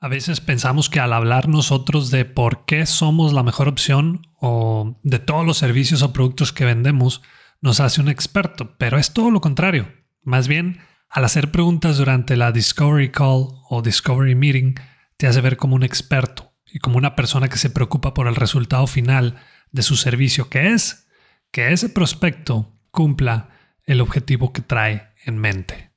A 0.00 0.06
veces 0.06 0.40
pensamos 0.40 0.88
que 0.88 1.00
al 1.00 1.12
hablar 1.12 1.48
nosotros 1.48 2.12
de 2.12 2.24
por 2.24 2.64
qué 2.66 2.86
somos 2.86 3.32
la 3.32 3.42
mejor 3.42 3.66
opción 3.66 4.28
o 4.40 4.96
de 5.02 5.18
todos 5.18 5.44
los 5.44 5.58
servicios 5.58 6.02
o 6.02 6.12
productos 6.12 6.52
que 6.52 6.64
vendemos 6.64 7.20
nos 7.60 7.80
hace 7.80 8.00
un 8.00 8.08
experto, 8.08 8.76
pero 8.78 8.96
es 8.96 9.12
todo 9.12 9.32
lo 9.32 9.40
contrario. 9.40 9.92
Más 10.22 10.46
bien, 10.46 10.78
al 11.10 11.24
hacer 11.24 11.50
preguntas 11.50 11.96
durante 11.96 12.36
la 12.36 12.52
Discovery 12.52 13.10
Call 13.10 13.48
o 13.68 13.82
Discovery 13.82 14.36
Meeting, 14.36 14.74
te 15.16 15.26
hace 15.26 15.40
ver 15.40 15.56
como 15.56 15.74
un 15.74 15.82
experto 15.82 16.52
y 16.72 16.78
como 16.78 16.96
una 16.96 17.16
persona 17.16 17.48
que 17.48 17.58
se 17.58 17.70
preocupa 17.70 18.14
por 18.14 18.28
el 18.28 18.36
resultado 18.36 18.86
final 18.86 19.34
de 19.72 19.82
su 19.82 19.96
servicio, 19.96 20.48
que 20.48 20.74
es 20.74 21.08
que 21.50 21.72
ese 21.72 21.88
prospecto 21.88 22.72
cumpla 22.92 23.48
el 23.82 24.00
objetivo 24.00 24.52
que 24.52 24.62
trae 24.62 25.08
en 25.24 25.38
mente. 25.38 25.87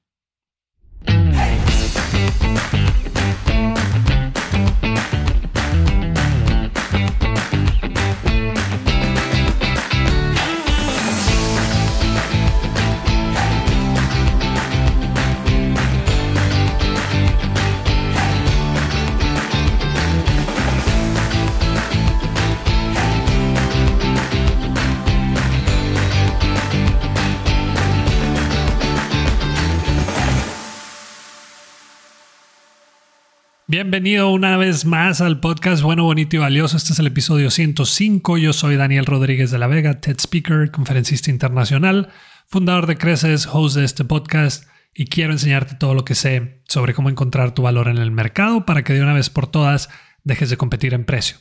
Bienvenido 33.71 34.29
una 34.31 34.57
vez 34.57 34.83
más 34.83 35.21
al 35.21 35.39
podcast 35.39 35.81
Bueno, 35.81 36.03
Bonito 36.03 36.35
y 36.35 36.39
Valioso. 36.39 36.75
Este 36.75 36.91
es 36.91 36.99
el 36.99 37.07
episodio 37.07 37.49
105. 37.49 38.37
Yo 38.37 38.51
soy 38.51 38.75
Daniel 38.75 39.05
Rodríguez 39.05 39.49
de 39.49 39.59
la 39.59 39.67
Vega, 39.67 40.01
TED 40.01 40.17
Speaker, 40.19 40.71
conferencista 40.71 41.31
internacional, 41.31 42.09
fundador 42.47 42.85
de 42.85 42.97
Creces, 42.97 43.47
host 43.49 43.77
de 43.77 43.85
este 43.85 44.03
podcast 44.03 44.67
y 44.93 45.05
quiero 45.05 45.31
enseñarte 45.31 45.75
todo 45.75 45.93
lo 45.93 46.03
que 46.03 46.15
sé 46.15 46.61
sobre 46.67 46.93
cómo 46.93 47.09
encontrar 47.09 47.53
tu 47.53 47.61
valor 47.61 47.87
en 47.87 47.97
el 47.97 48.11
mercado 48.11 48.65
para 48.65 48.83
que 48.83 48.91
de 48.91 49.03
una 49.03 49.13
vez 49.13 49.29
por 49.29 49.47
todas 49.47 49.87
dejes 50.25 50.49
de 50.49 50.57
competir 50.57 50.93
en 50.93 51.05
precio. 51.05 51.37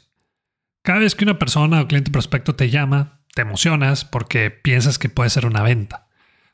Cada 0.82 1.00
vez 1.00 1.16
que 1.16 1.24
una 1.24 1.40
persona 1.40 1.80
o 1.80 1.88
cliente 1.88 2.12
prospecto 2.12 2.54
te 2.54 2.70
llama, 2.70 3.24
te 3.34 3.42
emocionas 3.42 4.04
porque 4.04 4.52
piensas 4.52 5.00
que 5.00 5.08
puede 5.08 5.30
ser 5.30 5.46
una 5.46 5.64
venta. 5.64 6.06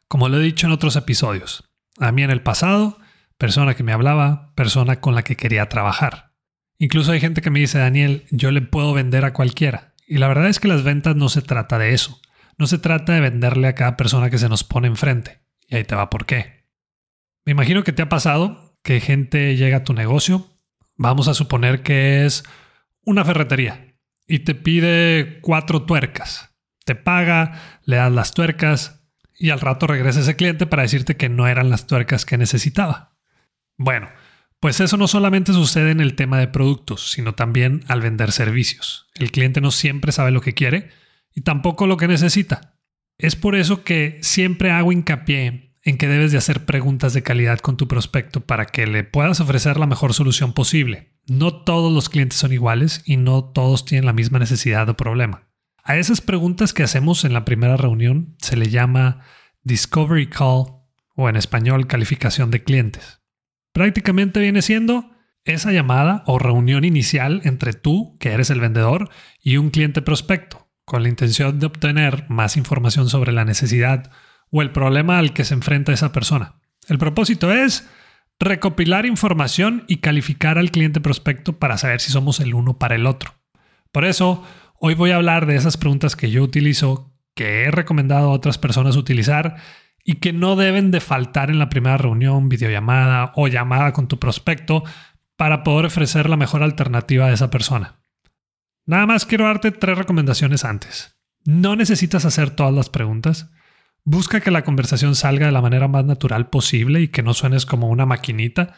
Como 0.09 0.31
lo 0.31 0.41
he 0.41 0.43
dicho 0.43 0.69
en 0.69 0.73
otros 0.73 0.97
episodios, 0.97 1.65
a 1.99 2.13
mí 2.13 2.23
en 2.23 2.31
el 2.31 2.41
pasado 2.41 2.97
persona 3.39 3.75
que 3.75 3.83
me 3.83 3.93
hablaba, 3.93 4.53
persona 4.55 5.01
con 5.01 5.15
la 5.15 5.23
que 5.23 5.37
quería 5.37 5.69
trabajar. 5.69 6.33
Incluso 6.79 7.13
hay 7.13 7.21
gente 7.21 7.41
que 7.41 7.51
me 7.51 7.61
dice, 7.61 7.79
Daniel, 7.79 8.25
yo 8.31 8.51
le 8.51 8.63
puedo 8.63 8.93
vender 8.93 9.25
a 9.25 9.33
cualquiera. 9.33 9.95
Y 10.07 10.19
la 10.19 10.29
verdad 10.29 10.49
es 10.49 10.61
que 10.61 10.69
las 10.69 10.85
ventas 10.85 11.17
no 11.17 11.29
se 11.29 11.43
trata 11.43 11.79
de 11.79 11.95
eso. 11.95 12.21
No 12.59 12.67
se 12.67 12.79
trata 12.79 13.15
de 13.15 13.21
venderle 13.21 13.69
a 13.69 13.75
cada 13.75 13.97
persona 13.97 14.31
que 14.31 14.39
se 14.39 14.49
nos 14.49 14.65
pone 14.65 14.87
enfrente. 14.87 15.41
Y 15.69 15.77
ahí 15.77 15.85
te 15.85 15.95
va 15.95 16.11
por 16.11 16.27
qué. 16.27 16.65
Me 17.45 17.53
imagino 17.53 17.85
que 17.85 17.93
te 17.93 18.03
ha 18.03 18.09
pasado 18.09 18.77
que 18.83 19.01
gente 19.01 19.57
llega 19.57 19.79
a 19.79 19.85
tu 19.85 19.95
negocio, 19.95 20.47
vamos 20.97 21.29
a 21.29 21.35
suponer 21.35 21.83
que 21.83 22.25
es 22.25 22.45
una 23.05 23.25
ferretería, 23.25 23.97
y 24.27 24.41
te 24.41 24.55
pide 24.55 25.41
cuatro 25.41 25.83
tuercas. 25.83 26.57
Te 26.85 26.95
paga, 26.95 27.81
le 27.85 27.97
das 27.97 28.13
las 28.13 28.33
tuercas 28.33 29.09
y 29.39 29.51
al 29.51 29.61
rato 29.61 29.87
regresa 29.87 30.21
ese 30.21 30.37
cliente 30.37 30.67
para 30.67 30.83
decirte 30.83 31.17
que 31.17 31.29
no 31.29 31.47
eran 31.47 31.69
las 31.71 31.87
tuercas 31.87 32.25
que 32.25 32.39
necesitaba. 32.39 33.16
Bueno, 33.77 34.09
pues 34.61 34.81
eso 34.81 34.97
no 34.97 35.07
solamente 35.07 35.53
sucede 35.53 35.91
en 35.91 36.01
el 36.01 36.15
tema 36.15 36.39
de 36.39 36.49
productos, 36.49 37.11
sino 37.11 37.35
también 37.35 37.85
al 37.89 38.01
vender 38.01 38.33
servicios. 38.33 39.07
El 39.15 39.31
cliente 39.31 39.61
no 39.61 39.71
siempre 39.71 40.13
sabe 40.13 40.31
lo 40.31 40.41
que 40.41 40.55
quiere 40.55 40.91
y 41.35 41.43
tampoco 41.43 41.87
lo 41.87 41.97
que 41.97 42.09
necesita. 42.09 42.79
Es 43.19 43.37
por 43.37 43.55
eso 43.55 43.85
que 43.85 44.19
siempre 44.23 44.71
hago 44.71 44.93
hincapié 44.93 45.75
en 45.83 45.99
que 45.99 46.09
debes 46.09 46.33
de 46.33 46.39
hacer 46.39 46.65
preguntas 46.65 47.13
de 47.15 47.23
calidad 47.23 47.61
con 47.61 47.77
tu 47.77 47.87
prospecto 47.87 48.41
para 48.41 48.67
que 48.67 48.87
le 48.87 49.05
puedas 49.05 49.41
ofrecer 49.41 49.79
la 49.79 49.87
mejor 49.87 50.15
solución 50.15 50.53
posible. 50.53 51.13
No 51.29 51.63
todos 51.63 51.93
los 51.93 52.09
clientes 52.09 52.39
son 52.39 52.53
iguales 52.53 53.03
y 53.05 53.17
no 53.17 53.45
todos 53.45 53.85
tienen 53.85 54.07
la 54.07 54.13
misma 54.13 54.39
necesidad 54.39 54.89
o 54.89 54.97
problema. 54.97 55.49
A 55.85 55.97
esas 55.97 56.21
preguntas 56.21 56.73
que 56.73 56.83
hacemos 56.83 57.25
en 57.25 57.33
la 57.33 57.45
primera 57.45 57.77
reunión 57.77 58.35
se 58.39 58.57
le 58.57 58.69
llama 58.69 59.21
Discovery 59.63 60.29
Call 60.29 60.67
o 61.15 61.29
en 61.29 61.37
español 61.37 61.87
calificación 61.87 62.51
de 62.51 62.65
clientes. 62.65 63.21
Prácticamente 63.77 64.41
viene 64.41 64.63
siendo 64.63 65.11
esa 65.45 65.71
llamada 65.71 66.23
o 66.25 66.39
reunión 66.39 66.83
inicial 66.83 67.43
entre 67.45 67.75
tú, 67.75 68.17
que 68.19 68.31
eres 68.31 68.49
el 68.49 68.59
vendedor, 68.59 69.11
y 69.43 69.59
un 69.59 69.69
cliente 69.69 70.01
prospecto, 70.01 70.71
con 70.87 71.03
la 71.03 71.11
intención 71.11 71.59
de 71.59 71.67
obtener 71.67 72.25
más 72.31 72.57
información 72.57 73.11
sobre 73.11 73.33
la 73.33 73.45
necesidad 73.45 74.11
o 74.49 74.63
el 74.63 74.71
problema 74.71 75.19
al 75.19 75.35
que 75.35 75.45
se 75.45 75.53
enfrenta 75.53 75.93
esa 75.93 76.11
persona. 76.11 76.55
El 76.89 76.97
propósito 76.97 77.53
es 77.53 77.87
recopilar 78.41 79.05
información 79.05 79.85
y 79.89 79.99
calificar 79.99 80.57
al 80.57 80.71
cliente 80.71 81.03
prospecto 81.03 81.59
para 81.59 81.77
saber 81.77 82.01
si 82.01 82.11
somos 82.11 82.41
el 82.41 82.55
uno 82.55 82.79
para 82.79 82.95
el 82.95 83.05
otro. 83.05 83.35
Por 83.93 84.07
eso, 84.07 84.43
hoy 84.81 84.95
voy 84.95 85.11
a 85.11 85.17
hablar 85.17 85.45
de 85.45 85.57
esas 85.57 85.77
preguntas 85.77 86.17
que 86.17 86.31
yo 86.31 86.43
utilizo, 86.43 87.13
que 87.35 87.65
he 87.65 87.71
recomendado 87.71 88.31
a 88.31 88.33
otras 88.33 88.57
personas 88.57 88.97
utilizar 88.97 89.57
y 90.07 90.15
que 90.15 90.33
no 90.33 90.55
deben 90.55 90.93
de 90.93 91.01
faltar 91.01 91.51
en 91.51 91.59
la 91.59 91.69
primera 91.69 91.99
reunión, 91.99 92.49
videollamada 92.49 93.33
o 93.35 93.49
llamada 93.49 93.93
con 93.93 94.07
tu 94.07 94.21
prospecto 94.21 94.85
para 95.37 95.65
poder 95.65 95.87
ofrecer 95.87 96.31
la 96.31 96.37
mejor 96.37 96.63
alternativa 96.63 97.27
a 97.27 97.33
esa 97.33 97.51
persona. 97.51 97.97
Nada 98.87 99.05
más 99.07 99.27
quiero 99.27 99.47
darte 99.47 99.73
tres 99.73 99.99
recomendaciones 99.99 100.65
antes. 100.65 101.17
No 101.45 101.75
necesitas 101.75 102.25
hacer 102.25 102.51
todas 102.51 102.73
las 102.73 102.89
preguntas. 102.89 103.51
Busca 104.05 104.41
que 104.41 104.53
la 104.53 104.63
conversación 104.63 105.17
salga 105.17 105.47
de 105.47 105.53
la 105.53 105.61
manera 105.61 105.89
más 105.89 106.05
natural 106.05 106.51
posible 106.51 107.01
y 107.01 107.09
que 107.09 107.25
no 107.25 107.35
suenes 107.35 107.67
como 107.67 107.89
una 107.89 108.07
maquinita. 108.07 108.75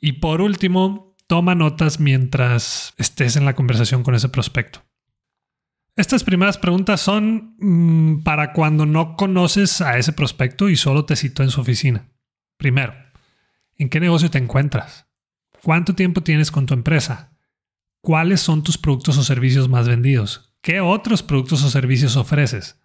Y 0.00 0.12
por 0.12 0.40
último, 0.40 1.14
toma 1.26 1.54
notas 1.54 2.00
mientras 2.00 2.94
estés 2.96 3.36
en 3.36 3.44
la 3.44 3.54
conversación 3.54 4.02
con 4.02 4.14
ese 4.14 4.30
prospecto. 4.30 4.82
Estas 6.00 6.24
primeras 6.24 6.56
preguntas 6.56 6.98
son 7.02 7.56
mm, 7.58 8.22
para 8.22 8.54
cuando 8.54 8.86
no 8.86 9.16
conoces 9.16 9.82
a 9.82 9.98
ese 9.98 10.14
prospecto 10.14 10.70
y 10.70 10.76
solo 10.76 11.04
te 11.04 11.14
citó 11.14 11.42
en 11.42 11.50
su 11.50 11.60
oficina. 11.60 12.08
Primero, 12.56 12.94
¿en 13.76 13.90
qué 13.90 14.00
negocio 14.00 14.30
te 14.30 14.38
encuentras? 14.38 15.08
¿Cuánto 15.62 15.94
tiempo 15.94 16.22
tienes 16.22 16.50
con 16.50 16.64
tu 16.64 16.72
empresa? 16.72 17.36
¿Cuáles 18.00 18.40
son 18.40 18.62
tus 18.62 18.78
productos 18.78 19.18
o 19.18 19.22
servicios 19.22 19.68
más 19.68 19.88
vendidos? 19.88 20.54
¿Qué 20.62 20.80
otros 20.80 21.22
productos 21.22 21.62
o 21.64 21.68
servicios 21.68 22.16
ofreces? 22.16 22.80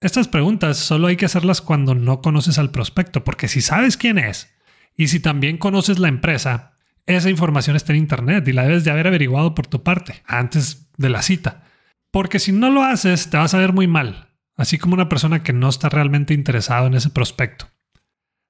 Estas 0.00 0.26
preguntas 0.26 0.78
solo 0.78 1.06
hay 1.06 1.16
que 1.16 1.26
hacerlas 1.26 1.60
cuando 1.60 1.94
no 1.94 2.22
conoces 2.22 2.58
al 2.58 2.72
prospecto, 2.72 3.22
porque 3.22 3.46
si 3.46 3.60
sabes 3.60 3.96
quién 3.96 4.18
es 4.18 4.52
y 4.96 5.06
si 5.06 5.20
también 5.20 5.58
conoces 5.58 6.00
la 6.00 6.08
empresa, 6.08 6.72
esa 7.06 7.30
información 7.30 7.76
está 7.76 7.92
en 7.92 8.00
Internet 8.00 8.48
y 8.48 8.52
la 8.52 8.64
debes 8.64 8.82
de 8.82 8.90
haber 8.90 9.06
averiguado 9.06 9.54
por 9.54 9.68
tu 9.68 9.84
parte 9.84 10.24
antes 10.26 10.90
de 10.96 11.08
la 11.08 11.22
cita. 11.22 11.67
Porque 12.10 12.38
si 12.38 12.52
no 12.52 12.70
lo 12.70 12.82
haces, 12.82 13.30
te 13.30 13.36
vas 13.36 13.54
a 13.54 13.58
ver 13.58 13.72
muy 13.72 13.86
mal, 13.86 14.34
así 14.56 14.78
como 14.78 14.94
una 14.94 15.08
persona 15.08 15.42
que 15.42 15.52
no 15.52 15.68
está 15.68 15.88
realmente 15.88 16.34
interesado 16.34 16.86
en 16.86 16.94
ese 16.94 17.10
prospecto. 17.10 17.68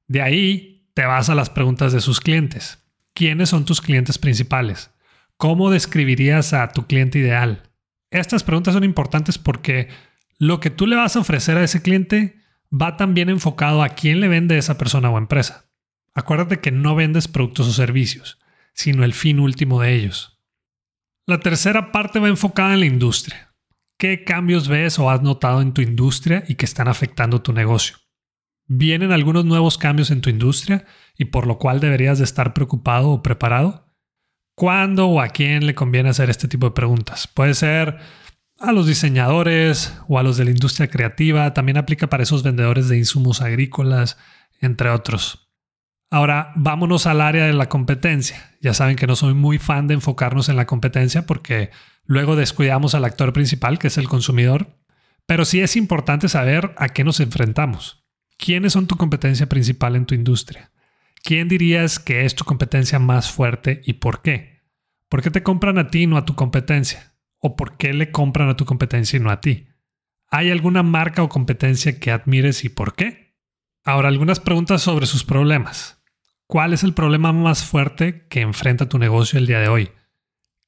De 0.07 0.23
ahí 0.23 0.91
te 0.95 1.05
vas 1.05 1.29
a 1.29 1.35
las 1.35 1.51
preguntas 1.51 1.93
de 1.93 2.01
sus 2.01 2.21
clientes. 2.21 2.85
¿Quiénes 3.15 3.51
son 3.51 3.65
tus 3.65 3.81
clientes 3.81 4.19
principales? 4.19 4.91
¿Cómo 5.37 5.71
describirías 5.71 6.53
a 6.53 6.69
tu 6.69 6.87
cliente 6.87 7.19
ideal? 7.19 7.71
Estas 8.11 8.43
preguntas 8.43 8.75
son 8.75 8.85
importantes 8.85 9.39
porque 9.39 9.89
lo 10.39 10.61
que 10.61 10.71
tú 10.71 10.87
le 10.87 10.97
vas 10.97 11.17
a 11.17 11.21
ofrecer 11.21 11.57
a 11.57 11.65
ese 11.65 11.83
cliente 11.83 12.41
va 12.73 12.97
también 12.97 13.29
enfocado 13.29 13.83
a 13.83 13.91
quién 13.91 14.21
le 14.21 14.29
vende 14.29 14.59
esa 14.59 14.79
persona 14.79 15.11
o 15.11 15.19
empresa. 15.19 15.71
Acuérdate 16.15 16.61
que 16.61 16.71
no 16.71 16.95
vendes 16.95 17.29
productos 17.29 17.69
o 17.69 17.73
servicios, 17.73 18.39
sino 18.73 19.05
el 19.05 19.15
fin 19.15 19.41
último 19.41 19.81
de 19.81 19.95
ellos. 19.95 20.41
La 21.27 21.41
tercera 21.41 21.93
parte 21.93 22.19
va 22.19 22.29
enfocada 22.29 22.75
en 22.75 22.81
la 22.81 22.87
industria. 22.87 23.48
¿Qué 23.99 24.23
cambios 24.23 24.69
ves 24.69 25.01
o 25.01 25.11
has 25.11 25.23
notado 25.23 25.61
en 25.61 25.73
tu 25.73 25.83
industria 25.83 26.45
y 26.47 26.55
que 26.55 26.65
están 26.65 26.87
afectando 26.87 27.43
tu 27.43 27.53
negocio? 27.53 27.97
¿Vienen 28.69 29.11
algunos 29.11 29.45
nuevos 29.45 29.77
cambios 29.77 30.13
en 30.13 30.21
tu 30.21 30.31
industria 30.31 30.85
y 31.17 31.25
por 31.25 31.49
lo 31.49 31.59
cual 31.59 31.81
deberías 31.81 32.19
de 32.19 32.25
estar 32.25 32.55
preocupado 32.55 33.09
o 33.09 33.23
preparado? 33.25 33.93
¿Cuándo 34.55 35.09
o 35.09 35.21
a 35.21 35.31
quién 35.31 35.67
le 35.67 35.75
conviene 35.75 36.11
hacer 36.11 36.31
este 36.31 36.47
tipo 36.47 36.67
de 36.67 36.77
preguntas? 36.77 37.27
Puede 37.27 37.55
ser 37.55 37.99
a 38.61 38.71
los 38.71 38.87
diseñadores 38.87 39.99
o 40.07 40.17
a 40.21 40.23
los 40.23 40.37
de 40.37 40.45
la 40.45 40.51
industria 40.53 40.89
creativa, 40.89 41.53
también 41.53 41.77
aplica 41.77 42.09
para 42.09 42.23
esos 42.23 42.45
vendedores 42.45 42.89
de 42.89 42.99
insumos 42.99 43.43
agrícolas, 43.43 44.17
entre 44.61 44.91
otros. 44.91 45.48
Ahora, 46.11 46.53
vámonos 46.57 47.07
al 47.07 47.21
área 47.21 47.47
de 47.47 47.53
la 47.53 47.69
competencia. 47.69 48.57
Ya 48.61 48.73
saben 48.73 48.97
que 48.97 49.07
no 49.07 49.15
soy 49.15 49.35
muy 49.35 49.59
fan 49.59 49.87
de 49.87 49.95
enfocarnos 49.95 50.49
en 50.49 50.57
la 50.57 50.67
competencia 50.67 51.27
porque 51.27 51.71
luego 52.05 52.35
descuidamos 52.35 52.95
al 52.95 53.05
actor 53.05 53.33
principal, 53.33 53.79
que 53.79 53.89
es 53.89 53.99
el 53.99 54.09
consumidor. 54.09 54.79
Pero 55.27 55.45
sí 55.45 55.61
es 55.61 55.77
importante 55.77 56.29
saber 56.29 56.75
a 56.79 56.89
qué 56.89 57.05
nos 57.05 57.21
enfrentamos. 57.21 58.07
¿Quiénes 58.39 58.73
son 58.73 58.87
tu 58.87 58.97
competencia 58.97 59.49
principal 59.49 59.97
en 59.97 60.07
tu 60.07 60.15
industria? 60.15 60.71
¿Quién 61.23 61.49
dirías 61.49 61.99
que 61.99 62.25
es 62.25 62.35
tu 62.35 62.45
competencia 62.45 62.99
más 62.99 63.31
fuerte 63.31 63.83
y 63.85 63.95
por 63.95 64.23
qué? 64.23 64.63
¿Por 65.09 65.23
qué 65.23 65.31
te 65.31 65.43
compran 65.43 65.79
a 65.79 65.89
ti 65.89 66.03
y 66.03 66.07
no 66.07 66.17
a 66.17 66.25
tu 66.25 66.35
competencia? 66.35 67.15
¿O 67.39 67.57
por 67.57 67.77
qué 67.77 67.93
le 67.93 68.11
compran 68.11 68.49
a 68.49 68.57
tu 68.57 68.65
competencia 68.65 69.19
y 69.19 69.21
no 69.21 69.31
a 69.31 69.41
ti? 69.41 69.69
¿Hay 70.31 70.51
alguna 70.51 70.83
marca 70.83 71.23
o 71.23 71.29
competencia 71.29 71.99
que 71.99 72.11
admires 72.11 72.65
y 72.65 72.69
por 72.69 72.95
qué? 72.95 73.37
Ahora, 73.85 74.09
algunas 74.09 74.41
preguntas 74.41 74.83
sobre 74.83 75.07
sus 75.07 75.25
problemas. 75.25 75.98
¿Cuál 76.49 76.73
es 76.73 76.83
el 76.83 76.95
problema 76.95 77.35
más 77.35 77.63
fuerte 77.63 78.27
que 78.29 78.41
enfrenta 78.41 78.89
tu 78.89 78.99
negocio 78.99 79.39
el 79.39 79.47
día 79.47 79.59
de 79.59 79.69
hoy? 79.69 79.91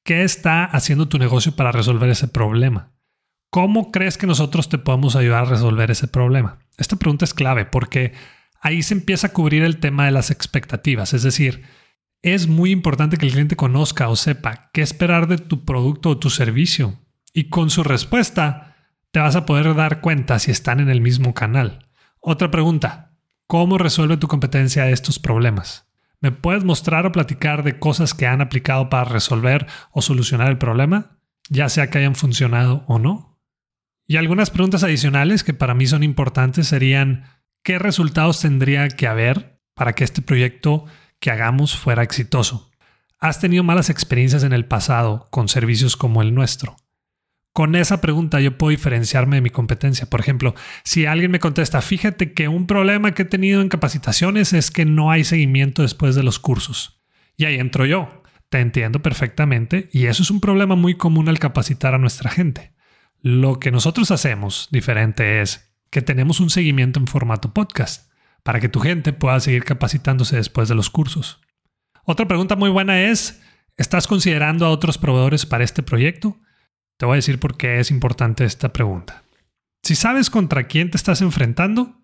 ¿Qué 0.03 0.21
está 0.21 0.63
haciendo 0.63 1.07
tu 1.07 1.17
negocio 1.17 1.55
para 1.55 1.71
resolver 1.71 2.07
ese 2.07 2.27
problema? 2.27 2.91
¿Cómo 3.49 3.91
crees 3.91 4.19
que 4.19 4.27
nosotros 4.27 4.69
te 4.69 4.77
podemos 4.77 5.15
ayudar 5.15 5.41
a 5.41 5.49
resolver 5.49 5.89
ese 5.89 6.07
problema? 6.07 6.59
Esta 6.77 6.97
pregunta 6.97 7.25
es 7.25 7.33
clave 7.33 7.65
porque 7.65 8.13
ahí 8.61 8.83
se 8.83 8.93
empieza 8.93 9.27
a 9.27 9.33
cubrir 9.33 9.63
el 9.63 9.79
tema 9.79 10.05
de 10.05 10.11
las 10.11 10.29
expectativas, 10.29 11.15
es 11.15 11.23
decir, 11.23 11.63
es 12.21 12.47
muy 12.47 12.69
importante 12.69 13.17
que 13.17 13.25
el 13.25 13.31
cliente 13.31 13.55
conozca 13.55 14.07
o 14.09 14.15
sepa 14.15 14.69
qué 14.73 14.83
esperar 14.83 15.27
de 15.27 15.39
tu 15.39 15.65
producto 15.65 16.09
o 16.11 16.19
tu 16.19 16.29
servicio. 16.29 16.99
Y 17.33 17.45
con 17.49 17.71
su 17.71 17.83
respuesta 17.83 18.75
te 19.09 19.19
vas 19.19 19.35
a 19.35 19.47
poder 19.47 19.73
dar 19.73 19.99
cuenta 20.01 20.37
si 20.37 20.51
están 20.51 20.79
en 20.79 20.89
el 20.89 21.01
mismo 21.01 21.33
canal. 21.33 21.89
Otra 22.19 22.51
pregunta, 22.51 23.10
¿cómo 23.51 23.77
resuelve 23.77 24.15
tu 24.15 24.29
competencia 24.29 24.89
estos 24.89 25.19
problemas? 25.19 25.85
¿Me 26.21 26.31
puedes 26.31 26.63
mostrar 26.63 27.05
o 27.05 27.11
platicar 27.11 27.63
de 27.63 27.79
cosas 27.79 28.13
que 28.13 28.25
han 28.25 28.39
aplicado 28.39 28.89
para 28.89 29.03
resolver 29.03 29.67
o 29.91 30.01
solucionar 30.01 30.47
el 30.47 30.57
problema, 30.57 31.17
ya 31.49 31.67
sea 31.67 31.89
que 31.89 31.97
hayan 31.97 32.15
funcionado 32.15 32.85
o 32.87 32.97
no? 32.97 33.37
Y 34.07 34.15
algunas 34.15 34.51
preguntas 34.51 34.85
adicionales 34.85 35.43
que 35.43 35.53
para 35.53 35.73
mí 35.73 35.85
son 35.85 36.01
importantes 36.01 36.69
serían, 36.69 37.25
¿qué 37.61 37.77
resultados 37.77 38.39
tendría 38.39 38.87
que 38.87 39.07
haber 39.07 39.59
para 39.73 39.91
que 39.95 40.05
este 40.05 40.21
proyecto 40.21 40.85
que 41.19 41.29
hagamos 41.29 41.75
fuera 41.75 42.03
exitoso. 42.03 42.71
¿Has 43.19 43.41
tenido 43.41 43.65
malas 43.65 43.89
experiencias 43.89 44.43
en 44.43 44.53
el 44.53 44.65
pasado 44.65 45.27
con 45.29 45.49
servicios 45.49 45.97
como 45.97 46.21
el 46.21 46.33
nuestro? 46.33 46.77
Con 47.53 47.75
esa 47.75 47.99
pregunta 47.99 48.39
yo 48.39 48.57
puedo 48.57 48.71
diferenciarme 48.71 49.35
de 49.35 49.41
mi 49.41 49.49
competencia. 49.49 50.09
Por 50.09 50.21
ejemplo, 50.21 50.55
si 50.83 51.05
alguien 51.05 51.31
me 51.31 51.39
contesta, 51.39 51.81
fíjate 51.81 52.33
que 52.33 52.47
un 52.47 52.65
problema 52.65 53.13
que 53.13 53.23
he 53.23 53.25
tenido 53.25 53.61
en 53.61 53.67
capacitaciones 53.67 54.53
es 54.53 54.71
que 54.71 54.85
no 54.85 55.11
hay 55.11 55.25
seguimiento 55.25 55.81
después 55.81 56.15
de 56.15 56.23
los 56.23 56.39
cursos. 56.39 57.01
Y 57.35 57.45
ahí 57.45 57.55
entro 57.55 57.85
yo. 57.85 58.23
Te 58.49 58.59
entiendo 58.59 59.01
perfectamente 59.01 59.89
y 59.93 60.07
eso 60.07 60.23
es 60.23 60.31
un 60.31 60.41
problema 60.41 60.75
muy 60.75 60.95
común 60.95 61.29
al 61.29 61.39
capacitar 61.39 61.93
a 61.93 61.97
nuestra 61.97 62.29
gente. 62.29 62.73
Lo 63.21 63.59
que 63.59 63.71
nosotros 63.71 64.11
hacemos 64.11 64.67
diferente 64.71 65.41
es 65.41 65.73
que 65.89 66.01
tenemos 66.01 66.39
un 66.39 66.49
seguimiento 66.49 66.99
en 66.99 67.07
formato 67.07 67.53
podcast 67.53 68.11
para 68.43 68.59
que 68.59 68.69
tu 68.69 68.79
gente 68.79 69.13
pueda 69.13 69.39
seguir 69.39 69.63
capacitándose 69.63 70.35
después 70.35 70.67
de 70.67 70.75
los 70.75 70.89
cursos. 70.89 71.41
Otra 72.03 72.27
pregunta 72.27 72.55
muy 72.55 72.69
buena 72.69 73.03
es, 73.03 73.41
¿estás 73.77 74.07
considerando 74.07 74.65
a 74.65 74.69
otros 74.69 74.97
proveedores 74.97 75.45
para 75.45 75.63
este 75.63 75.83
proyecto? 75.83 76.39
Te 77.01 77.07
voy 77.07 77.15
a 77.15 77.15
decir 77.15 77.39
por 77.39 77.57
qué 77.57 77.79
es 77.79 77.89
importante 77.89 78.45
esta 78.45 78.73
pregunta. 78.73 79.23
Si 79.81 79.95
sabes 79.95 80.29
contra 80.29 80.67
quién 80.67 80.91
te 80.91 80.97
estás 80.97 81.21
enfrentando, 81.21 81.99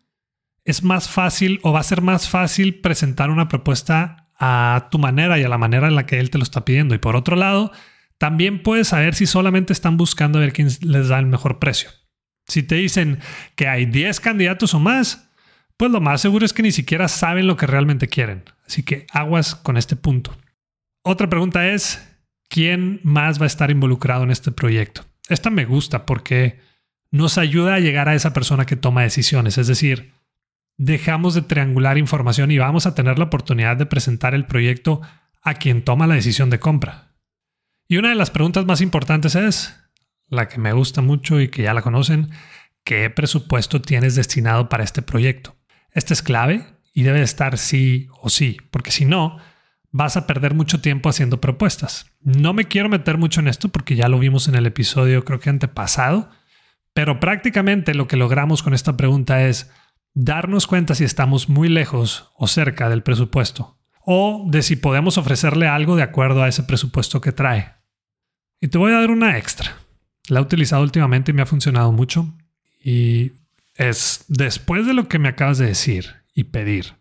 es 0.66 0.82
más 0.82 1.08
fácil 1.08 1.60
o 1.62 1.72
va 1.72 1.82
a 1.82 1.84
ser 1.84 2.02
más 2.02 2.30
fácil 2.30 2.82
presentar 2.82 3.30
una 3.30 3.48
propuesta 3.48 4.28
a 4.40 4.88
tu 4.90 4.98
manera 4.98 5.38
y 5.38 5.44
a 5.44 5.50
la 5.50 5.60
manera 5.60 5.88
en 5.88 5.94
la 5.94 6.08
que 6.08 6.20
él 6.20 6.32
te 6.32 6.40
lo 6.40 6.44
está 6.44 6.66
pidiendo. 6.66 6.96
Y 6.96 6.98
por 6.98 7.16
otro 7.16 7.36
lado, 7.36 7.72
también 8.18 8.64
puedes 8.64 8.88
saber 8.88 9.14
si 9.14 9.28
solamente 9.28 9.72
están 9.72 9.98
buscando 9.98 10.40
a 10.40 10.42
ver 10.42 10.52
quién 10.52 10.70
les 10.82 11.10
da 11.10 11.20
el 11.20 11.28
mejor 11.28 11.60
precio. 11.60 11.92
Si 12.48 12.64
te 12.64 12.74
dicen 12.74 13.20
que 13.56 13.68
hay 13.68 13.86
10 13.86 14.20
candidatos 14.20 14.74
o 14.74 14.80
más, 14.80 15.30
pues 15.78 15.92
lo 15.92 16.02
más 16.02 16.22
seguro 16.22 16.44
es 16.44 16.54
que 16.54 16.64
ni 16.64 16.72
siquiera 16.72 17.08
saben 17.08 17.46
lo 17.46 17.56
que 17.56 17.68
realmente 17.68 18.08
quieren. 18.08 18.46
Así 18.66 18.82
que 18.82 19.06
aguas 19.12 19.54
con 19.54 19.78
este 19.78 19.96
punto. 19.96 20.36
Otra 21.04 21.30
pregunta 21.30 21.68
es, 21.68 22.02
¿quién 22.48 23.00
más 23.04 23.40
va 23.40 23.44
a 23.44 23.48
estar 23.48 23.72
involucrado 23.72 24.24
en 24.24 24.32
este 24.32 24.52
proyecto? 24.52 25.06
Esta 25.30 25.50
me 25.50 25.66
gusta 25.66 26.06
porque 26.06 26.60
nos 27.12 27.38
ayuda 27.38 27.76
a 27.76 27.80
llegar 27.80 28.10
a 28.10 28.16
esa 28.16 28.34
persona 28.34 28.66
que 28.66 28.76
toma 28.76 29.04
decisiones. 29.04 29.58
Es 29.58 29.68
decir, 29.68 30.14
dejamos 30.78 31.34
de 31.34 31.42
triangular 31.42 31.98
información 31.98 32.52
y 32.52 32.58
vamos 32.58 32.86
a 32.86 32.96
tener 32.96 33.18
la 33.18 33.26
oportunidad 33.26 33.78
de 33.78 33.86
presentar 33.86 34.34
el 34.34 34.46
proyecto 34.46 35.02
a 35.42 35.56
quien 35.56 35.84
toma 35.84 36.08
la 36.08 36.16
decisión 36.16 36.50
de 36.50 36.60
compra. 36.60 37.16
Y 37.88 37.98
una 37.98 38.10
de 38.10 38.16
las 38.16 38.32
preguntas 38.32 38.66
más 38.66 38.82
importantes 38.82 39.36
es, 39.36 39.76
la 40.28 40.48
que 40.48 40.60
me 40.60 40.74
gusta 40.74 41.02
mucho 41.02 41.40
y 41.40 41.48
que 41.48 41.64
ya 41.64 41.74
la 41.74 41.82
conocen, 41.82 42.30
¿qué 42.84 43.10
presupuesto 43.10 43.82
tienes 43.82 44.16
destinado 44.16 44.68
para 44.68 44.84
este 44.84 45.02
proyecto? 45.02 45.56
Esta 45.92 46.14
es 46.14 46.22
clave 46.22 46.66
y 46.94 47.04
debe 47.04 47.22
estar 47.22 47.58
sí 47.58 48.08
o 48.22 48.30
sí, 48.30 48.58
porque 48.72 48.92
si 48.92 49.06
no, 49.06 49.38
vas 49.98 50.16
a 50.16 50.28
perder 50.28 50.54
mucho 50.54 50.80
tiempo 50.80 51.10
haciendo 51.10 51.42
propuestas. 51.42 52.06
No 52.22 52.54
me 52.54 52.66
quiero 52.66 52.88
meter 52.88 53.18
mucho 53.18 53.40
en 53.40 53.48
esto 53.48 53.70
porque 53.70 53.96
ya 53.96 54.08
lo 54.08 54.20
vimos 54.20 54.48
en 54.48 54.54
el 54.54 54.68
episodio 54.68 55.26
creo 55.26 55.40
que 55.40 55.50
antepasado, 55.50 56.30
pero 56.94 57.20
prácticamente 57.20 57.96
lo 57.96 58.08
que 58.08 58.16
logramos 58.16 58.62
con 58.62 58.76
esta 58.76 58.96
pregunta 58.96 59.42
es 59.48 59.72
darnos 60.14 60.68
cuenta 60.68 60.94
si 60.94 61.04
estamos 61.04 61.50
muy 61.50 61.68
lejos 61.68 62.32
o 62.36 62.48
cerca 62.48 62.90
del 62.90 63.02
presupuesto 63.02 63.80
o 64.06 64.46
de 64.48 64.62
si 64.62 64.76
podemos 64.76 65.18
ofrecerle 65.18 65.68
algo 65.68 65.96
de 65.96 66.04
acuerdo 66.04 66.44
a 66.44 66.48
ese 66.48 66.64
presupuesto 66.64 67.20
que 67.20 67.32
trae. 67.32 67.74
Y 68.62 68.68
te 68.68 68.78
voy 68.78 68.94
a 68.94 69.00
dar 69.00 69.10
una 69.10 69.38
extra. 69.38 69.78
La 70.30 70.40
he 70.40 70.44
utilizado 70.44 70.84
últimamente 70.84 71.32
y 71.32 71.34
me 71.34 71.42
ha 71.42 71.48
funcionado 71.48 71.92
mucho 71.92 72.38
y 72.84 73.32
es 73.74 74.26
después 74.28 74.86
de 74.86 74.94
lo 74.94 75.08
que 75.08 75.18
me 75.18 75.30
acabas 75.30 75.58
de 75.58 75.66
decir 75.66 76.18
y 76.36 76.46
pedir, 76.46 76.94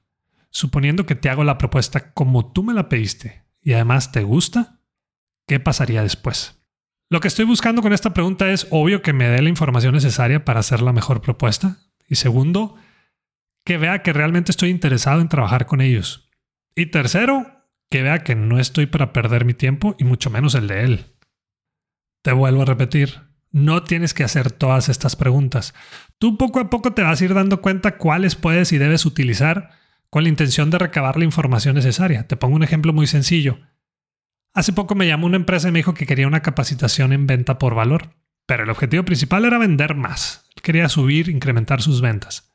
suponiendo 0.56 1.04
que 1.04 1.14
te 1.14 1.28
hago 1.28 1.44
la 1.44 1.58
propuesta 1.58 2.14
como 2.14 2.50
tú 2.50 2.62
me 2.62 2.72
la 2.72 2.88
pediste 2.88 3.44
y 3.60 3.74
además 3.74 4.10
te 4.10 4.22
gusta, 4.22 4.80
¿qué 5.46 5.60
pasaría 5.60 6.02
después? 6.02 6.64
Lo 7.10 7.20
que 7.20 7.28
estoy 7.28 7.44
buscando 7.44 7.82
con 7.82 7.92
esta 7.92 8.14
pregunta 8.14 8.50
es 8.50 8.66
obvio 8.70 9.02
que 9.02 9.12
me 9.12 9.28
dé 9.28 9.42
la 9.42 9.50
información 9.50 9.92
necesaria 9.92 10.46
para 10.46 10.60
hacer 10.60 10.80
la 10.80 10.94
mejor 10.94 11.20
propuesta 11.20 11.76
y 12.08 12.14
segundo, 12.14 12.74
que 13.66 13.76
vea 13.76 14.02
que 14.02 14.14
realmente 14.14 14.50
estoy 14.50 14.70
interesado 14.70 15.20
en 15.20 15.28
trabajar 15.28 15.66
con 15.66 15.82
ellos. 15.82 16.30
Y 16.74 16.86
tercero, 16.86 17.66
que 17.90 18.02
vea 18.02 18.24
que 18.24 18.34
no 18.34 18.58
estoy 18.58 18.86
para 18.86 19.12
perder 19.12 19.44
mi 19.44 19.52
tiempo 19.52 19.94
y 19.98 20.04
mucho 20.04 20.30
menos 20.30 20.54
el 20.54 20.68
de 20.68 20.84
él. 20.84 21.16
Te 22.22 22.32
vuelvo 22.32 22.62
a 22.62 22.66
repetir, 22.66 23.20
no 23.50 23.82
tienes 23.82 24.14
que 24.14 24.24
hacer 24.24 24.50
todas 24.52 24.88
estas 24.88 25.16
preguntas. 25.16 25.74
Tú 26.16 26.38
poco 26.38 26.60
a 26.60 26.70
poco 26.70 26.94
te 26.94 27.02
vas 27.02 27.20
a 27.20 27.24
ir 27.26 27.34
dando 27.34 27.60
cuenta 27.60 27.98
cuáles 27.98 28.36
puedes 28.36 28.72
y 28.72 28.78
debes 28.78 29.04
utilizar 29.04 29.84
con 30.10 30.22
la 30.22 30.28
intención 30.28 30.70
de 30.70 30.78
recabar 30.78 31.16
la 31.16 31.24
información 31.24 31.74
necesaria. 31.74 32.26
Te 32.26 32.36
pongo 32.36 32.56
un 32.56 32.62
ejemplo 32.62 32.92
muy 32.92 33.06
sencillo. 33.06 33.58
Hace 34.54 34.72
poco 34.72 34.94
me 34.94 35.06
llamó 35.06 35.26
una 35.26 35.36
empresa 35.36 35.68
y 35.68 35.72
me 35.72 35.80
dijo 35.80 35.94
que 35.94 36.06
quería 36.06 36.26
una 36.26 36.42
capacitación 36.42 37.12
en 37.12 37.26
venta 37.26 37.58
por 37.58 37.74
valor, 37.74 38.14
pero 38.46 38.64
el 38.64 38.70
objetivo 38.70 39.04
principal 39.04 39.44
era 39.44 39.58
vender 39.58 39.94
más. 39.94 40.48
quería 40.62 40.88
subir, 40.88 41.28
incrementar 41.28 41.82
sus 41.82 42.00
ventas. 42.00 42.52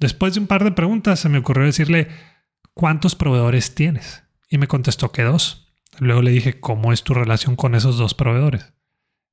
Después 0.00 0.34
de 0.34 0.40
un 0.40 0.46
par 0.46 0.64
de 0.64 0.72
preguntas 0.72 1.20
se 1.20 1.28
me 1.28 1.38
ocurrió 1.38 1.64
decirle, 1.64 2.08
¿cuántos 2.74 3.14
proveedores 3.14 3.74
tienes? 3.74 4.24
Y 4.48 4.58
me 4.58 4.66
contestó 4.66 5.12
que 5.12 5.22
dos. 5.22 5.72
Luego 5.98 6.22
le 6.22 6.30
dije, 6.30 6.60
¿cómo 6.60 6.92
es 6.92 7.02
tu 7.02 7.14
relación 7.14 7.56
con 7.56 7.74
esos 7.74 7.98
dos 7.98 8.14
proveedores? 8.14 8.74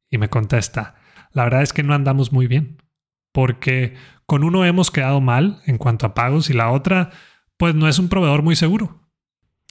Y 0.10 0.18
me 0.18 0.30
contesta, 0.30 0.96
la 1.32 1.44
verdad 1.44 1.62
es 1.62 1.74
que 1.74 1.84
no 1.84 1.94
andamos 1.94 2.32
muy 2.32 2.48
bien, 2.48 2.82
porque 3.32 3.96
con 4.26 4.44
uno 4.44 4.66
hemos 4.66 4.92
quedado 4.92 5.22
mal 5.22 5.62
en 5.66 5.78
cuanto 5.78 6.06
a 6.06 6.14
pagos 6.14 6.50
y 6.50 6.54
la 6.54 6.72
otra, 6.72 7.12
pues 7.58 7.76
no 7.76 7.88
es 7.88 8.00
un 8.00 8.10
proveedor 8.10 8.42
muy 8.44 8.56
seguro. 8.56 9.02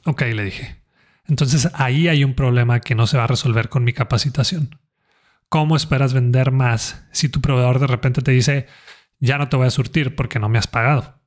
Ok, 0.04 0.22
le 0.22 0.44
dije. 0.44 0.82
Entonces 1.26 1.70
ahí 1.74 2.08
hay 2.08 2.24
un 2.24 2.34
problema 2.34 2.80
que 2.80 2.94
no 2.94 3.06
se 3.06 3.16
va 3.16 3.24
a 3.24 3.28
resolver 3.28 3.68
con 3.68 3.84
mi 3.84 3.92
capacitación. 3.92 4.78
¿Cómo 5.48 5.76
esperas 5.76 6.12
vender 6.12 6.50
más 6.50 7.06
si 7.12 7.28
tu 7.28 7.40
proveedor 7.40 7.78
de 7.78 7.86
repente 7.86 8.22
te 8.22 8.32
dice, 8.32 8.66
ya 9.20 9.38
no 9.38 9.48
te 9.48 9.56
voy 9.56 9.66
a 9.66 9.70
surtir 9.70 10.14
porque 10.16 10.38
no 10.38 10.48
me 10.48 10.58
has 10.58 10.66
pagado? 10.66 11.20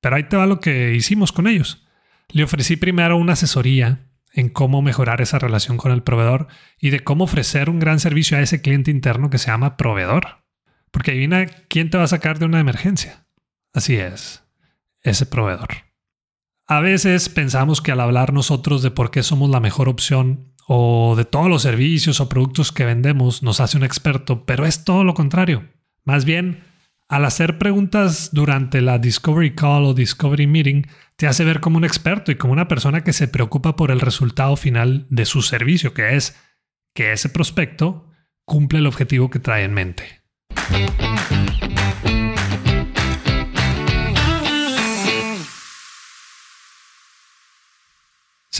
Pero 0.00 0.16
ahí 0.16 0.24
te 0.24 0.36
va 0.36 0.46
lo 0.46 0.60
que 0.60 0.94
hicimos 0.94 1.32
con 1.32 1.46
ellos. 1.46 1.86
Le 2.28 2.44
ofrecí 2.44 2.76
primero 2.76 3.16
una 3.16 3.32
asesoría 3.32 4.06
en 4.32 4.48
cómo 4.48 4.82
mejorar 4.82 5.20
esa 5.20 5.38
relación 5.38 5.76
con 5.76 5.92
el 5.92 6.02
proveedor 6.02 6.46
y 6.78 6.90
de 6.90 7.00
cómo 7.00 7.24
ofrecer 7.24 7.68
un 7.68 7.80
gran 7.80 7.98
servicio 7.98 8.38
a 8.38 8.40
ese 8.40 8.60
cliente 8.60 8.90
interno 8.90 9.30
que 9.30 9.38
se 9.38 9.48
llama 9.48 9.76
proveedor. 9.76 10.44
Porque 10.90 11.12
adivina 11.12 11.46
quién 11.46 11.90
te 11.90 11.98
va 11.98 12.04
a 12.04 12.08
sacar 12.08 12.38
de 12.38 12.46
una 12.46 12.60
emergencia. 12.60 13.26
Así 13.72 13.96
es, 13.96 14.44
ese 15.02 15.26
proveedor. 15.26 15.89
A 16.70 16.78
veces 16.78 17.28
pensamos 17.28 17.80
que 17.80 17.90
al 17.90 17.98
hablar 17.98 18.32
nosotros 18.32 18.80
de 18.80 18.92
por 18.92 19.10
qué 19.10 19.24
somos 19.24 19.50
la 19.50 19.58
mejor 19.58 19.88
opción 19.88 20.54
o 20.68 21.16
de 21.16 21.24
todos 21.24 21.48
los 21.48 21.62
servicios 21.62 22.20
o 22.20 22.28
productos 22.28 22.70
que 22.70 22.84
vendemos 22.84 23.42
nos 23.42 23.58
hace 23.58 23.76
un 23.76 23.82
experto, 23.82 24.44
pero 24.46 24.64
es 24.64 24.84
todo 24.84 25.02
lo 25.02 25.14
contrario. 25.14 25.68
Más 26.04 26.24
bien, 26.24 26.62
al 27.08 27.24
hacer 27.24 27.58
preguntas 27.58 28.30
durante 28.32 28.82
la 28.82 29.00
Discovery 29.00 29.56
Call 29.56 29.84
o 29.84 29.94
Discovery 29.94 30.46
Meeting, 30.46 30.86
te 31.16 31.26
hace 31.26 31.42
ver 31.42 31.58
como 31.58 31.76
un 31.76 31.84
experto 31.84 32.30
y 32.30 32.36
como 32.36 32.52
una 32.52 32.68
persona 32.68 33.02
que 33.02 33.12
se 33.12 33.26
preocupa 33.26 33.74
por 33.74 33.90
el 33.90 33.98
resultado 33.98 34.54
final 34.54 35.08
de 35.10 35.24
su 35.24 35.42
servicio, 35.42 35.92
que 35.92 36.14
es 36.14 36.36
que 36.94 37.10
ese 37.10 37.30
prospecto 37.30 38.06
cumple 38.44 38.78
el 38.78 38.86
objetivo 38.86 39.28
que 39.28 39.40
trae 39.40 39.64
en 39.64 39.74
mente. 39.74 40.20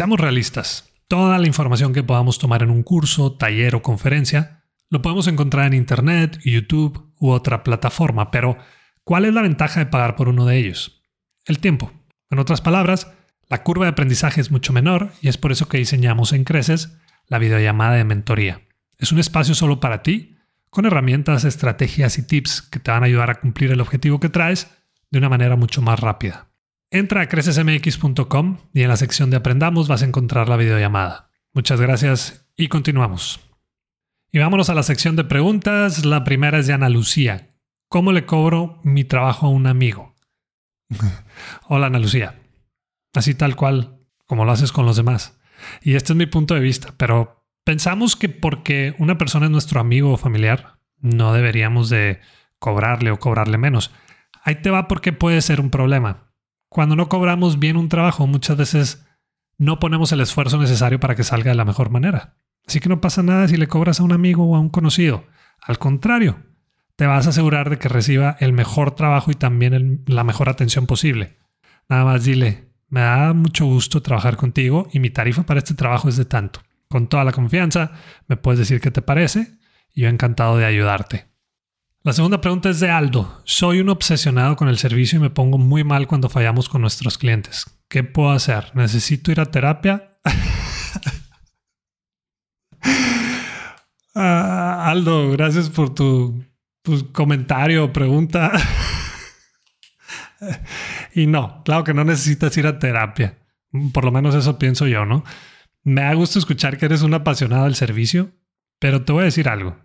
Seamos 0.01 0.19
realistas. 0.19 0.91
Toda 1.09 1.39
la 1.39 1.47
información 1.47 1.93
que 1.93 2.03
podamos 2.03 2.39
tomar 2.39 2.63
en 2.63 2.71
un 2.71 2.83
curso, 2.83 3.33
taller 3.33 3.75
o 3.75 3.83
conferencia 3.83 4.65
lo 4.89 5.03
podemos 5.03 5.27
encontrar 5.27 5.67
en 5.67 5.75
Internet, 5.75 6.39
YouTube 6.43 7.13
u 7.19 7.29
otra 7.29 7.63
plataforma, 7.63 8.31
pero 8.31 8.57
¿cuál 9.05 9.27
es 9.27 9.35
la 9.35 9.43
ventaja 9.43 9.79
de 9.79 9.85
pagar 9.85 10.17
por 10.17 10.31
uno 10.31 10.47
de 10.47 10.57
ellos? 10.57 11.03
El 11.45 11.59
tiempo. 11.59 11.93
En 12.31 12.39
otras 12.39 12.63
palabras, 12.63 13.13
la 13.51 13.63
curva 13.63 13.85
de 13.85 13.91
aprendizaje 13.91 14.41
es 14.41 14.51
mucho 14.51 14.73
menor 14.73 15.13
y 15.21 15.29
es 15.29 15.37
por 15.37 15.53
eso 15.53 15.69
que 15.69 15.77
diseñamos 15.77 16.33
en 16.33 16.45
Creces 16.45 16.97
la 17.27 17.39
videollamada 17.39 17.97
de 17.97 18.05
mentoría. 18.05 18.63
Es 18.97 19.13
un 19.13 19.19
espacio 19.19 19.55
solo 19.55 19.81
para 19.81 20.03
ti, 20.03 20.39
con 20.71 20.87
herramientas, 20.87 21.45
estrategias 21.45 22.17
y 22.17 22.27
tips 22.27 22.63
que 22.63 22.79
te 22.79 22.91
van 22.91 23.03
a 23.03 23.07
ayudar 23.07 23.29
a 23.29 23.41
cumplir 23.41 23.71
el 23.71 23.83
objetivo 23.83 24.19
que 24.19 24.31
traes 24.31 24.71
de 25.11 25.19
una 25.19 25.29
manera 25.29 25.57
mucho 25.57 25.83
más 25.83 26.01
rápida. 26.01 26.50
Entra 26.93 27.21
a 27.21 27.29
crecesmx.com 27.29 28.59
y 28.75 28.83
en 28.83 28.89
la 28.89 28.97
sección 28.97 29.31
de 29.31 29.37
Aprendamos 29.37 29.87
vas 29.87 30.03
a 30.03 30.07
encontrar 30.07 30.49
la 30.49 30.57
videollamada. 30.57 31.31
Muchas 31.53 31.81
gracias 31.81 32.51
y 32.57 32.67
continuamos. 32.67 33.39
Y 34.33 34.41
vámonos 34.41 34.71
a 34.71 34.75
la 34.75 34.83
sección 34.83 35.15
de 35.15 35.23
preguntas. 35.23 36.05
La 36.05 36.25
primera 36.25 36.59
es 36.59 36.67
de 36.67 36.73
Ana 36.73 36.89
Lucía. 36.89 37.55
¿Cómo 37.89 38.11
le 38.11 38.27
cobro 38.27 38.81
mi 38.83 39.05
trabajo 39.05 39.47
a 39.47 39.51
un 39.51 39.69
amigo? 39.69 40.17
Hola 41.69 41.87
Ana 41.87 42.01
Lucía. 42.01 42.41
Así 43.15 43.37
tal 43.37 43.55
cual, 43.55 44.01
como 44.27 44.45
lo 44.45 44.51
haces 44.51 44.73
con 44.73 44.85
los 44.85 44.97
demás. 44.97 45.39
Y 45.83 45.95
este 45.95 46.13
es 46.13 46.17
mi 46.17 46.27
punto 46.27 46.55
de 46.55 46.61
vista, 46.61 46.93
pero 46.97 47.47
pensamos 47.63 48.17
que 48.17 48.29
porque 48.29 48.97
una 48.99 49.17
persona 49.17 49.47
es 49.47 49.53
nuestro 49.53 49.79
amigo 49.79 50.13
o 50.13 50.17
familiar, 50.17 50.81
no 50.99 51.35
deberíamos 51.35 51.89
de 51.89 52.21
cobrarle 52.59 53.13
o 53.13 53.21
cobrarle 53.21 53.59
menos. 53.59 53.93
Ahí 54.43 54.57
te 54.57 54.71
va 54.71 54.89
porque 54.89 55.13
puede 55.13 55.41
ser 55.41 55.61
un 55.61 55.71
problema. 55.71 56.30
Cuando 56.71 56.95
no 56.95 57.09
cobramos 57.09 57.59
bien 57.59 57.77
un 57.77 57.89
trabajo, 57.89 58.29
muchas 58.29 58.57
veces 58.57 59.05
no 59.59 59.81
ponemos 59.81 60.13
el 60.13 60.21
esfuerzo 60.21 60.57
necesario 60.57 61.01
para 61.01 61.17
que 61.17 61.25
salga 61.25 61.51
de 61.51 61.57
la 61.57 61.65
mejor 61.65 61.91
manera. 61.91 62.37
Así 62.65 62.79
que 62.79 62.89
no 62.89 63.01
pasa 63.01 63.25
nada 63.25 63.49
si 63.49 63.57
le 63.57 63.67
cobras 63.67 63.99
a 63.99 64.05
un 64.05 64.13
amigo 64.13 64.45
o 64.45 64.55
a 64.55 64.61
un 64.61 64.69
conocido. 64.69 65.25
Al 65.61 65.79
contrario, 65.79 66.39
te 66.95 67.07
vas 67.07 67.27
a 67.27 67.31
asegurar 67.31 67.71
de 67.71 67.79
que 67.79 67.89
reciba 67.89 68.37
el 68.39 68.53
mejor 68.53 68.93
trabajo 68.93 69.33
y 69.33 69.35
también 69.35 70.05
la 70.07 70.23
mejor 70.23 70.49
atención 70.49 70.87
posible. 70.87 71.39
Nada 71.89 72.05
más 72.05 72.25
dile, 72.25 72.69
me 72.89 73.01
da 73.01 73.33
mucho 73.33 73.67
gusto 73.67 74.01
trabajar 74.01 74.37
contigo 74.37 74.89
y 74.93 75.01
mi 75.01 75.11
tarifa 75.11 75.43
para 75.43 75.59
este 75.59 75.75
trabajo 75.75 76.09
es 76.09 76.17
de 76.17 76.25
tanto. 76.25 76.61
Con 76.87 77.09
toda 77.09 77.25
la 77.25 77.33
confianza, 77.33 77.91
me 78.29 78.37
puedes 78.37 78.61
decir 78.61 78.81
qué 78.81 78.93
te 78.93 79.03
parece 79.03 79.59
y 79.93 80.03
yo 80.03 80.09
encantado 80.09 80.57
de 80.57 80.67
ayudarte. 80.67 81.30
La 82.03 82.15
segunda 82.15 82.41
pregunta 82.41 82.71
es 82.71 82.81
de 82.81 82.89
Aldo. 82.89 83.43
Soy 83.45 83.81
un 83.81 83.91
obsesionado 83.91 84.57
con 84.57 84.69
el 84.69 84.79
servicio 84.79 85.19
y 85.19 85.21
me 85.21 85.29
pongo 85.29 85.59
muy 85.59 85.85
mal 85.85 86.07
cuando 86.07 86.31
fallamos 86.31 86.71
con 86.71 86.81
nuestros 86.81 87.19
clientes. 87.19 87.67
¿Qué 87.89 88.03
puedo 88.03 88.31
hacer? 88.31 88.75
¿Necesito 88.75 89.31
ir 89.31 89.41
a 89.41 89.47
terapia? 89.47 90.19
Ah, 94.13 94.91
Aldo, 94.91 95.31
gracias 95.31 95.71
por 95.71 95.95
tu, 95.95 96.45
comentario 97.13 97.85
o 97.85 97.93
pregunta. 97.93 98.51
y 101.15 101.29
no, 101.29 101.63
claro 101.65 101.85
que 101.85 101.95
no 101.95 102.03
necesitas 102.03 102.55
ir 102.57 102.67
a 102.67 102.81
terapia. 102.81 103.39
Por 103.95 104.05
lo 104.05 104.11
menos 104.11 104.35
eso 104.35 104.59
pienso 104.59 104.89
yo, 104.89 105.07
¿no? 105.07 105.23
Me 105.85 106.03
ha 106.03 106.13
gusto 106.15 106.41
escuchar 106.41 106.77
que 106.77 106.87
eres 106.87 107.03
un 107.03 107.15
apasionado 107.15 107.65
del 107.65 107.77
servicio, 107.77 108.33
pero 108.81 109.05
te 109.05 109.13
voy 109.13 109.23
a 109.23 109.27
decir 109.27 109.49
algo 109.49 109.77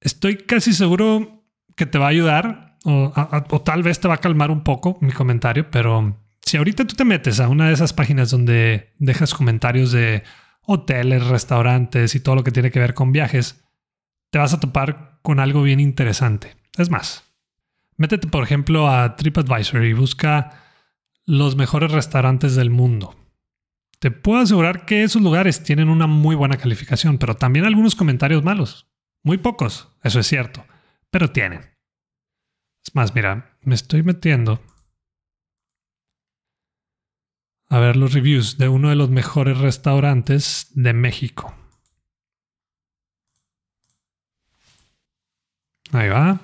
estoy 0.00 0.38
casi 0.38 0.72
seguro 0.72 1.44
que 1.76 1.86
te 1.86 1.98
va 1.98 2.06
a 2.06 2.10
ayudar 2.10 2.76
o, 2.84 3.62
tal 3.64 3.82
vez 3.82 4.00
te 4.00 4.08
va 4.08 4.14
a 4.14 4.20
calmar 4.20 4.50
un 4.50 4.64
poco 4.64 4.98
mi 5.00 5.12
comentario, 5.12 5.70
pero 5.70 6.16
si 6.42 6.56
ahorita 6.56 6.86
tú 6.86 6.94
te 6.94 7.04
metes 7.04 7.40
a 7.40 7.48
una 7.48 7.68
de 7.68 7.74
esas 7.74 7.92
páginas 7.92 8.30
donde 8.30 8.92
dejas 8.98 9.34
comentarios 9.34 9.92
de 9.92 10.22
hoteles, 10.62 11.26
restaurantes 11.26 12.14
y 12.14 12.20
todo 12.20 12.36
lo 12.36 12.44
que 12.44 12.52
tiene 12.52 12.70
que 12.70 12.80
ver 12.80 12.94
con 12.94 13.12
viajes, 13.12 13.64
te 14.30 14.38
vas 14.38 14.54
a 14.54 14.60
topar 14.60 15.18
con 15.22 15.40
algo 15.40 15.62
bien 15.62 15.80
interesante. 15.80 16.56
Es 16.78 16.90
más, 16.90 17.24
métete 17.96 18.28
por 18.28 18.44
ejemplo 18.44 18.88
a 18.88 19.16
TripAdvisor 19.16 19.84
y 19.84 19.92
busca 19.92 20.52
los 21.26 21.56
mejores 21.56 21.92
restaurantes 21.92 22.56
del 22.56 22.70
mundo. 22.70 23.14
Te 23.98 24.10
puedo 24.10 24.40
asegurar 24.40 24.86
que 24.86 25.02
esos 25.02 25.20
lugares 25.20 25.62
tienen 25.62 25.90
una 25.90 26.06
muy 26.06 26.34
buena 26.34 26.56
calificación, 26.56 27.18
pero 27.18 27.36
también 27.36 27.66
algunos 27.66 27.94
comentarios 27.94 28.42
malos. 28.42 28.89
Muy 29.22 29.38
pocos, 29.38 29.88
eso 30.02 30.20
es 30.20 30.26
cierto, 30.26 30.64
pero 31.10 31.30
tienen. 31.30 31.60
Es 32.84 32.94
más, 32.94 33.14
mira, 33.14 33.58
me 33.62 33.74
estoy 33.74 34.02
metiendo 34.02 34.62
a 37.68 37.78
ver 37.78 37.96
los 37.96 38.14
reviews 38.14 38.58
de 38.58 38.68
uno 38.68 38.88
de 38.88 38.96
los 38.96 39.10
mejores 39.10 39.58
restaurantes 39.58 40.68
de 40.74 40.92
México. 40.92 41.54
Ahí 45.92 46.08
va. 46.08 46.40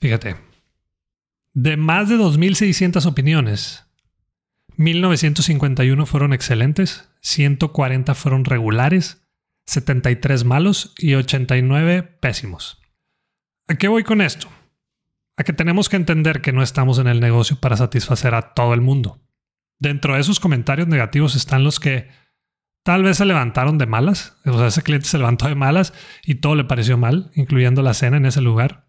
Fíjate, 0.00 0.36
de 1.54 1.76
más 1.76 2.08
de 2.08 2.16
2.600 2.16 3.04
opiniones, 3.06 3.87
1951 4.78 6.06
fueron 6.06 6.32
excelentes, 6.32 7.10
140 7.20 8.14
fueron 8.14 8.44
regulares, 8.44 9.26
73 9.66 10.44
malos 10.44 10.94
y 10.96 11.14
89 11.14 12.04
pésimos. 12.20 12.80
¿A 13.66 13.74
qué 13.74 13.88
voy 13.88 14.04
con 14.04 14.22
esto? 14.22 14.48
A 15.36 15.42
que 15.42 15.52
tenemos 15.52 15.88
que 15.88 15.96
entender 15.96 16.40
que 16.40 16.52
no 16.52 16.62
estamos 16.62 17.00
en 17.00 17.08
el 17.08 17.18
negocio 17.18 17.58
para 17.60 17.76
satisfacer 17.76 18.34
a 18.34 18.54
todo 18.54 18.72
el 18.72 18.80
mundo. 18.80 19.20
Dentro 19.80 20.14
de 20.14 20.20
esos 20.20 20.38
comentarios 20.38 20.86
negativos 20.86 21.34
están 21.34 21.64
los 21.64 21.80
que 21.80 22.08
tal 22.84 23.02
vez 23.02 23.16
se 23.16 23.24
levantaron 23.24 23.78
de 23.78 23.86
malas, 23.86 24.38
o 24.46 24.56
sea, 24.58 24.68
ese 24.68 24.82
cliente 24.82 25.08
se 25.08 25.18
levantó 25.18 25.48
de 25.48 25.56
malas 25.56 25.92
y 26.24 26.36
todo 26.36 26.54
le 26.54 26.64
pareció 26.64 26.96
mal, 26.96 27.32
incluyendo 27.34 27.82
la 27.82 27.94
cena 27.94 28.16
en 28.16 28.26
ese 28.26 28.42
lugar. 28.42 28.87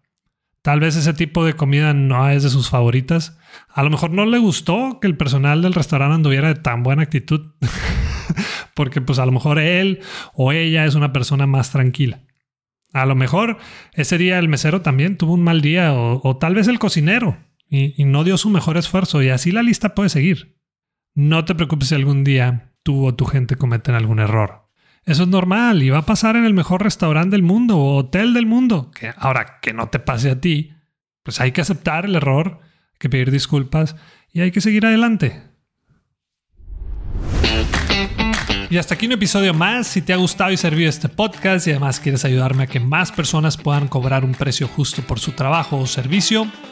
Tal 0.62 0.78
vez 0.80 0.94
ese 0.96 1.14
tipo 1.14 1.44
de 1.44 1.54
comida 1.54 1.94
no 1.94 2.28
es 2.28 2.42
de 2.42 2.50
sus 2.50 2.68
favoritas. 2.68 3.38
A 3.68 3.82
lo 3.82 3.90
mejor 3.90 4.10
no 4.10 4.26
le 4.26 4.38
gustó 4.38 4.98
que 5.00 5.06
el 5.06 5.16
personal 5.16 5.62
del 5.62 5.72
restaurante 5.72 6.16
anduviera 6.16 6.48
de 6.48 6.60
tan 6.60 6.82
buena 6.82 7.02
actitud. 7.02 7.54
Porque 8.74 9.00
pues 9.00 9.18
a 9.18 9.26
lo 9.26 9.32
mejor 9.32 9.58
él 9.58 10.00
o 10.34 10.52
ella 10.52 10.84
es 10.84 10.94
una 10.94 11.12
persona 11.12 11.46
más 11.46 11.70
tranquila. 11.70 12.24
A 12.92 13.06
lo 13.06 13.14
mejor 13.14 13.58
ese 13.94 14.18
día 14.18 14.38
el 14.38 14.48
mesero 14.48 14.82
también 14.82 15.16
tuvo 15.16 15.34
un 15.34 15.42
mal 15.42 15.60
día 15.60 15.94
o, 15.94 16.36
tal 16.36 16.54
vez 16.54 16.68
el 16.68 16.78
cocinero 16.78 17.38
y, 17.68 18.04
no 18.04 18.24
dio 18.24 18.36
su 18.36 18.50
mejor 18.50 18.76
esfuerzo 18.76 19.22
y 19.22 19.28
así 19.28 19.52
la 19.52 19.62
lista 19.62 19.94
puede 19.94 20.08
seguir. 20.08 20.58
No 21.14 21.44
te 21.44 21.54
preocupes 21.54 21.88
si 21.88 21.94
algún 21.94 22.24
día 22.24 22.74
tú 22.82 23.06
o 23.06 23.14
tu 23.14 23.26
gente 23.26 23.56
cometen 23.56 23.94
algún 23.94 24.18
error. 24.18 24.69
Eso 25.04 25.22
es 25.22 25.28
normal 25.28 25.82
y 25.82 25.90
va 25.90 25.98
a 25.98 26.06
pasar 26.06 26.36
en 26.36 26.44
el 26.44 26.54
mejor 26.54 26.82
restaurante 26.82 27.34
del 27.34 27.42
mundo 27.42 27.78
o 27.78 27.96
hotel 27.96 28.34
del 28.34 28.46
mundo. 28.46 28.90
Que 28.92 29.12
ahora 29.16 29.58
que 29.60 29.72
no 29.72 29.88
te 29.88 29.98
pase 29.98 30.30
a 30.30 30.40
ti, 30.40 30.74
pues 31.22 31.40
hay 31.40 31.52
que 31.52 31.60
aceptar 31.60 32.04
el 32.04 32.16
error, 32.16 32.60
hay 32.62 32.98
que 32.98 33.08
pedir 33.08 33.30
disculpas 33.30 33.96
y 34.32 34.40
hay 34.40 34.50
que 34.50 34.60
seguir 34.60 34.86
adelante. 34.86 35.42
Y 38.70 38.78
hasta 38.78 38.94
aquí 38.94 39.06
un 39.06 39.12
episodio 39.12 39.52
más. 39.52 39.88
Si 39.88 40.00
te 40.00 40.12
ha 40.12 40.16
gustado 40.16 40.52
y 40.52 40.56
servido 40.56 40.88
este 40.88 41.08
podcast 41.08 41.66
y 41.66 41.70
además 41.70 41.98
quieres 41.98 42.24
ayudarme 42.24 42.62
a 42.62 42.66
que 42.68 42.78
más 42.78 43.10
personas 43.10 43.56
puedan 43.56 43.88
cobrar 43.88 44.24
un 44.24 44.32
precio 44.32 44.68
justo 44.68 45.02
por 45.02 45.18
su 45.18 45.32
trabajo 45.32 45.76
o 45.76 45.86
servicio, 45.88 46.46